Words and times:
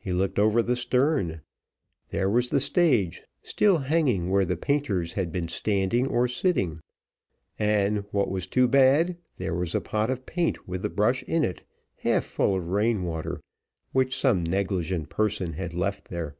He 0.00 0.12
looked 0.12 0.40
over 0.40 0.60
the 0.60 0.74
stern, 0.74 1.40
there 2.10 2.28
was 2.28 2.48
the 2.48 2.58
stage 2.58 3.22
still 3.44 3.78
hanging 3.78 4.28
where 4.28 4.44
the 4.44 4.56
painters 4.56 5.12
had 5.12 5.30
been 5.30 5.46
standing 5.46 6.08
or 6.08 6.26
sitting, 6.26 6.80
and, 7.60 7.98
what 8.10 8.28
was 8.28 8.48
too 8.48 8.66
bad, 8.66 9.18
there 9.38 9.54
was 9.54 9.76
a 9.76 9.80
pot 9.80 10.10
of 10.10 10.26
paint, 10.26 10.66
with 10.66 10.82
the 10.82 10.90
brush 10.90 11.22
in 11.28 11.44
it, 11.44 11.62
half 11.98 12.24
full 12.24 12.56
of 12.56 12.70
rain 12.70 13.04
water, 13.04 13.40
which 13.92 14.18
some 14.18 14.42
negligent 14.42 15.10
person 15.10 15.52
had 15.52 15.74
left 15.74 16.06
there. 16.08 16.34